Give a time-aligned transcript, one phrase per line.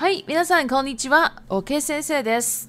[0.00, 1.32] 嗨，皆さんこんにちは。
[1.48, 2.68] OK 先生です。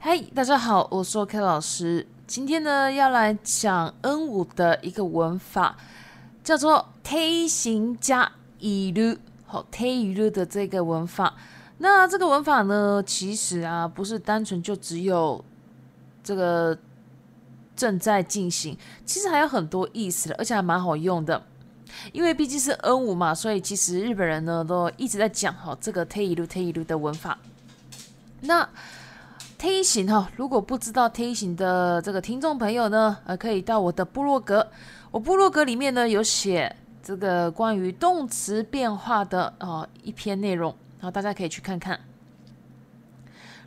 [0.00, 2.06] 嗨，大家好，我是 OK 老师。
[2.26, 5.76] 今天呢，要来讲 N 五的一个文法，
[6.42, 9.18] 叫做推形加一律。
[9.46, 11.34] 好，推一律的这个文法。
[11.78, 15.44] 那这个文法呢，其实啊，不是单纯就只有
[16.24, 16.76] 这个
[17.76, 21.42] 正在进行，其实还有很多意思的，而且还蛮好用的。
[22.11, 27.37] 因为毕竟是 N 五嘛，所以其实日本人呢都一直在讲哈这个推一路推一路的文法。
[28.41, 28.67] 那
[29.57, 34.67] T 型哈，如果不知道 T 型的这个听众朋友呢，呃，可以到我的部落格，
[35.11, 41.99] 我部落格里面呢有写这个关于动词变化的哦一篇内容，然后大家可以去看看。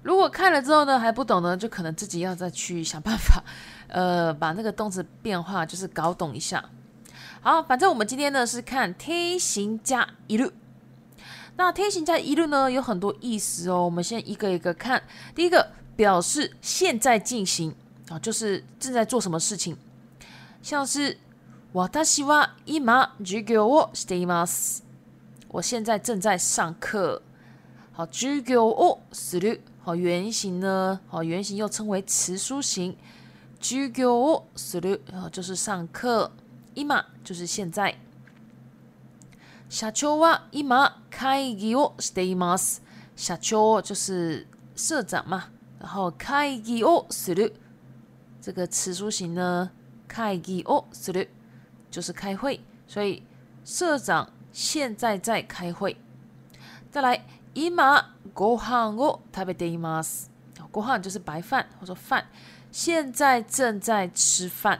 [0.02, 3.42] 如果看了之后呢还不懂呢，就可能自己要再去想办法，
[3.88, 6.62] 呃，把那个动词变化就是搞懂一下。
[7.43, 10.51] 好，反正我们今天呢是看推行加一路。
[11.55, 15.03] 那推行加一路呢有很多意思哦，我们先一个一个看。
[15.35, 17.75] 第一个表示现在进行
[18.09, 19.75] 啊，就是正在做什么事情，
[20.61, 21.17] 像是
[21.73, 22.83] 私は今
[23.23, 24.79] 授業をしています。
[25.49, 27.21] 我现在正在上课。
[27.91, 29.59] 好，授業をする。
[29.83, 31.01] 好，原型呢？
[31.09, 32.95] 好，原型又称为词书形。
[33.59, 36.31] 授業をする啊，就是上课。
[36.73, 36.87] 今
[37.23, 37.95] 就是现在。
[39.69, 42.81] 社長は今会議をしています。
[43.15, 47.53] 社長就是社长嘛，然后会議をする
[48.41, 49.71] 这个词书形呢，
[50.07, 51.29] 会議をする
[51.91, 53.21] 就是开会，所以
[53.63, 55.97] 社长现在在开会。
[56.91, 57.75] 再来，今
[58.33, 60.31] ご飯を食べています。
[60.71, 62.25] ご飯就是白饭或者饭，
[62.71, 64.79] 现在正在吃饭。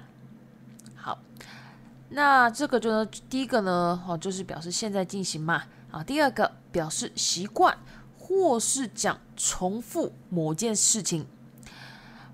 [2.13, 7.77] 那这个就呢，第一个呢，哦，就是表示现在进行嘛，啊，第二个表示习惯
[8.17, 11.25] 或是讲重复某件事情。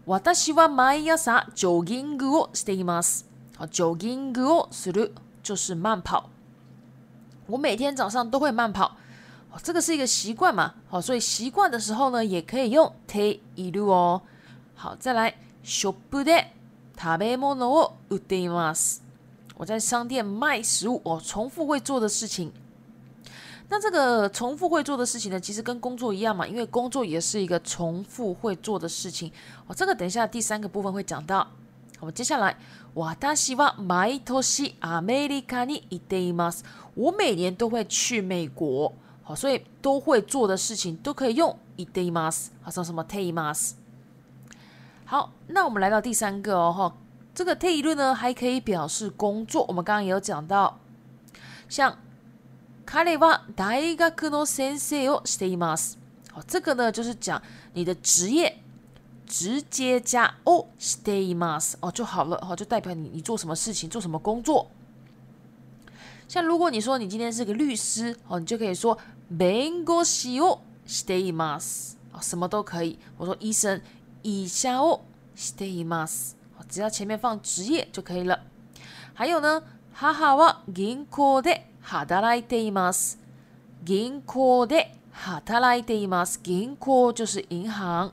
[0.06, 3.26] 私は毎朝ジョギングをしています。
[3.58, 6.30] 好，ジョギングをする就是慢跑。
[7.48, 8.96] 我每天早上都会慢跑。
[9.52, 14.22] 哦，这个是一个习惯嘛，好，所以习惯的时候呢，也可以用ている哦。
[14.76, 16.54] 好，再来、ショップで
[16.98, 19.02] 食べ物を売っています。
[19.60, 22.52] 我在商店卖食物，我重复会做的事情。
[23.68, 29.32] 那这个重复会做的事情呢，其实跟工作一样嘛，因为工作也是一个重复会做的事情。
[29.66, 31.48] 哦，这个等一下第三个部分会讲到。
[31.98, 32.58] 好，接下来，
[32.94, 36.64] 私は毎年アメリカに行っています。
[36.94, 38.94] 我每年都会去美国。
[39.24, 42.50] 好，所以都会做的事情都可以用行っています。
[42.62, 43.72] 好，像什么ています。
[45.06, 46.94] 好，那我们来到第三个哦，哈。
[47.40, 49.66] 这个特异论呢，还可以表示工作。
[49.68, 50.80] 我们刚刚也有讲到，
[51.68, 51.98] 像
[52.86, 55.98] 彼は大学の先生をしています。
[56.32, 57.42] 好，这个呢就是讲
[57.74, 58.62] 你的职业
[59.28, 62.38] 直接加をしています哦就好了。
[62.38, 64.68] 哦，就代表你你做什么事情，做什么工作。
[66.28, 68.98] 像如果你说你今天是个律师，哦，你就可以说
[69.30, 71.96] 弁護士をしています。
[72.14, 72.98] 啊，什么都可以。
[73.18, 73.82] 我说医生、
[74.22, 75.02] 医者を
[75.36, 76.36] しています。
[76.70, 78.40] 只要前面放职业就可以了。
[79.14, 79.64] 还有呢，
[79.94, 83.18] 母は銀行で働いています。
[83.84, 86.40] 銀行で働いています。
[86.44, 88.12] 銀行就是银行，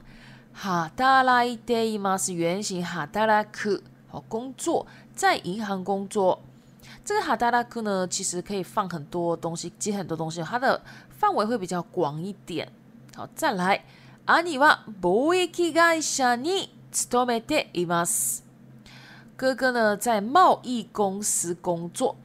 [0.55, 6.41] 働いています原型働く，好工作，在银行工作。
[7.05, 12.69] 这个働く呢，其实可以放很多东西，接很多东西，它的范围会比较广一点。
[13.17, 13.83] 好，再来，
[14.27, 18.45] 兄は貿易会社に勤めています。
[19.38, 22.16] 哥哥呢，在贸易公司工作。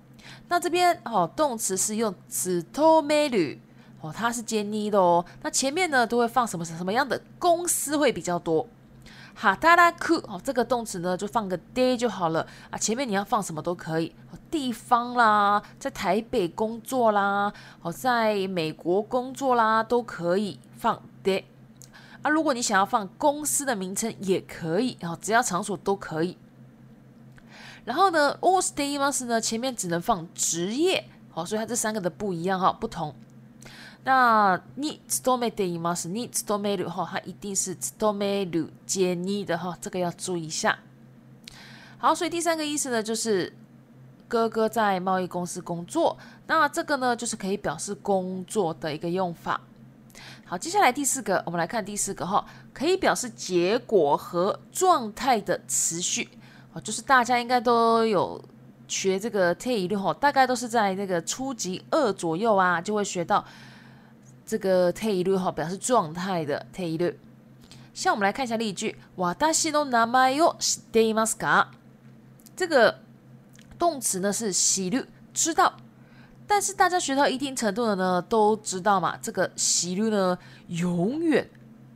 [0.49, 3.61] 那这边哦，动词是用指头美女
[4.01, 5.23] 哦，他是 Jenny 的哦。
[5.43, 8.67] 那前面呢，都会放什么什么样的公司会比较多？
[9.35, 12.79] 哈达拉库哦，这个动词呢，就放个 day 就好了啊。
[12.79, 14.15] 前面你要放什么都可以，
[14.51, 21.45] 地方啦，在台北工作啦，哦，在美国工作啦，都可以放 day。
[22.23, 26.39] 啊，如果你想要放公司的名称也可以啊，只要场所都可以。
[27.85, 33.15] 然后呢，all s t a y must 呢前面只能放职业，好，所以它这三个的不一样哈，不同。
[34.05, 38.21] 那 need to d e day must need to do 哈，它一定是 to m
[38.51, 40.79] do 接 need 的哈，这个要注意一下。
[41.99, 43.53] 好，所以第三个意思呢，就是
[44.29, 46.17] 哥哥在贸易公司工作。
[46.47, 49.61] 那这个呢，就是可以表示工作的一个用法。
[50.45, 56.29] 好，接下来第四个，我们来看第四个哈，可以表示结果和状态的持续。
[56.74, 58.44] 哦，就是大家应该都有
[58.88, 63.44] 学这个 T 一律吼，大概都是在那个初级二左右啊，就会学到
[64.46, 67.16] 这个テイル哈表示状态的テイル。
[67.94, 71.68] 像我们来看一下例句，私の名前を知っていますか？
[72.56, 73.00] 这个
[73.80, 75.74] 动词呢是喜律，知道。
[76.48, 80.38] 但是大家学到一定程度的呢，都知道嘛，这个喜律呢，
[80.68, 81.50] 永远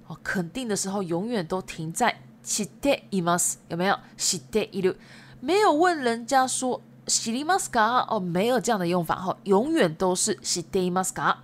[0.07, 3.97] 哦肯定的时候，永远都停在 知っています，有没有？
[4.17, 4.97] 知っている，
[5.41, 8.05] 没有问人家说知りますか？
[8.07, 11.37] 哦，没有这样的用法哈，永远都是知っていますか？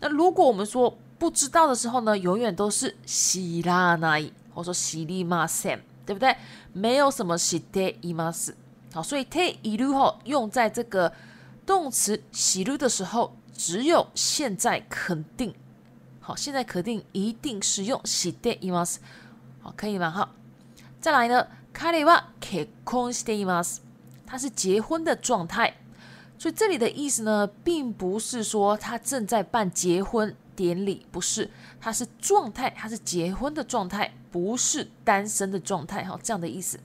[0.00, 6.36] 那如果我们说不知道的时候呢，永远都是知らない，或者说知りません，对不对？
[6.72, 8.54] 没有什么知っています。
[8.92, 11.12] 好，所以ている哈用在这个。
[11.66, 15.52] 动词喜る的时候，只有现在肯定。
[16.20, 19.00] 好，现在肯定一定是用しています。
[19.60, 20.10] 好，可以吗？
[20.10, 20.30] 好，
[21.00, 23.78] 再来呢，彼は結婚しています。
[24.26, 25.74] 他是结婚的状态。
[26.38, 31.50] 所以这里的意思呢，并不是说他正在办结婚典礼，不是，
[31.80, 36.04] 他是状态，他是结婚的状态，不是单身的状态。
[36.04, 36.78] 好，这样的意思。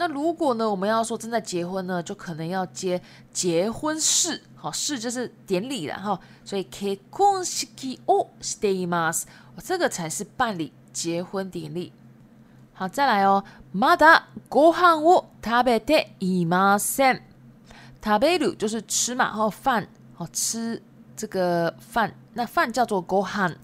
[0.00, 3.00] 那如果呢，我们要说正在结婚呢，就可能要接
[3.32, 7.66] 结婚式，好，式就是典礼了哈，所以結婚式
[8.06, 9.24] をしています，
[9.64, 11.92] 这个才是办理结婚典礼。
[12.74, 13.42] 好，再来哦，
[13.74, 17.22] まだご飯を食べていません。
[18.04, 20.82] 食べる就是吃嘛，然饭，好吃
[21.16, 23.56] 这个饭，那饭叫做ご飯。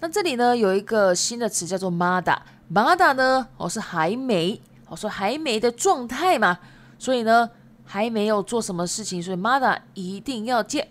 [0.00, 2.40] 那这里呢有一个新的词叫做まだ，
[2.70, 4.60] まだ呢，哦是还没。
[4.88, 6.58] 我说还没的状态嘛，
[6.98, 7.50] 所以呢
[7.84, 10.88] 还没有做什么事情，所以 mother 一定要接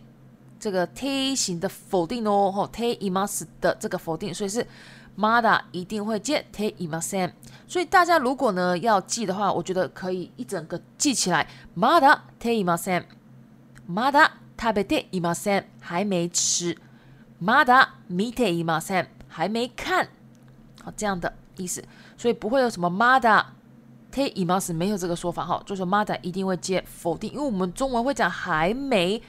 [0.60, 4.66] 这个 t 型的否定哦，吼 t i m a s 的这个否定，所以是
[5.18, 7.34] mother 一定会接 t i m a s
[7.68, 12.90] 所以大家如果呢要记的话，我觉得可以一整个记起来，mother t i m a s
[13.90, 16.78] mother 食べていません，还没吃，
[17.42, 20.10] mother 見ていません，还没看，
[20.84, 21.84] 好这样的意思，
[22.16, 23.44] 所以不会有什么 mother。
[24.16, 29.22] t i m a s 没有这个说法哈，就是 mother 一定会接否定，因为我们中文会讲还没，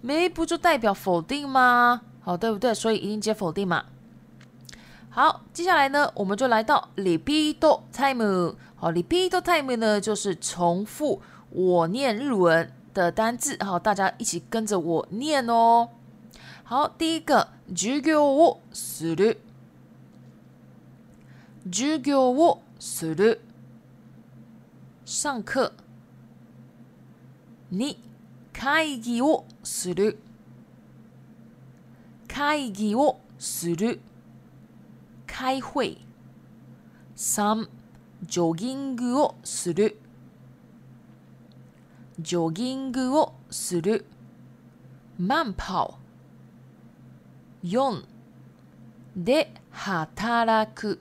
[0.00, 2.00] 没不就代表否定吗？
[2.22, 2.72] 好，对不对？
[2.72, 3.84] 所以一定接否定嘛。
[5.10, 7.56] 好，接下来呢，我们就来到 repeat
[7.92, 8.54] time。
[8.76, 11.20] 好，repeat time 呢就是重复
[11.50, 15.88] 我念日文的单字，好，大家一起跟着我念哦。
[16.62, 19.36] 好，第一个授業をする，
[21.70, 23.40] 授業をする。
[25.04, 25.72] 上课。
[27.70, 27.98] 二、
[28.52, 30.18] 会議をする。
[32.28, 34.00] 会議をする。
[35.26, 35.98] 開会。
[37.14, 37.68] 三、
[38.22, 39.98] ジョギングをする。
[42.18, 44.06] ジョギングをする。
[45.20, 45.94] 慢跑。
[47.62, 48.04] 四、
[49.16, 51.00] で働く。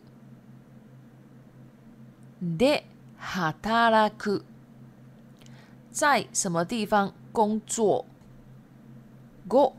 [2.42, 2.86] で
[3.24, 4.44] 働く，
[5.92, 8.06] 在什么地方工作？
[9.48, 9.76] 五、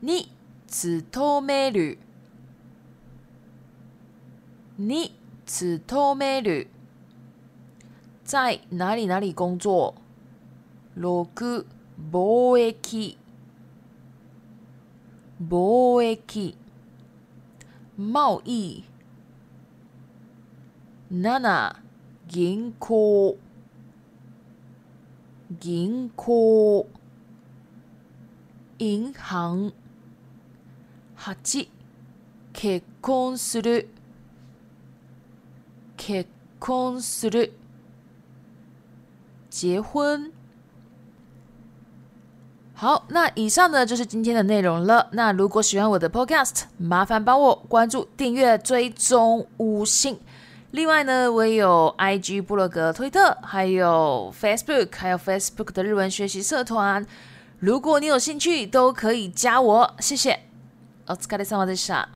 [0.00, 0.32] に
[0.66, 1.98] 勤める。
[4.76, 5.14] に
[5.44, 6.68] 勤める，
[8.24, 9.94] 在哪里哪里工作？
[10.94, 11.26] 六、
[12.10, 13.18] 貿易。
[15.38, 16.56] 貿易，
[17.96, 18.84] 贸易。
[21.10, 21.76] 七。
[22.28, 23.36] 銀行
[25.60, 26.86] 銀行
[28.78, 29.72] 銀行
[31.16, 31.34] 八
[32.54, 33.88] 結婚する
[35.96, 36.26] 結
[36.58, 37.52] 婚する
[39.50, 40.32] 结婚。
[42.72, 45.10] 好，那以上呢就是今天的内容了。
[45.12, 50.18] 那如果喜欢我的 Podcast，麻烦帮我关注、订阅、追踪、五星。
[50.74, 57.04] 另外呢，我也有 IG、部落格、推特，还有 Facebook，还有 Facebook 的日文学习社团。
[57.58, 59.94] 如果你有兴趣，都可以加我。
[59.98, 60.40] 谢谢。
[61.06, 62.06] お疲れ様でした。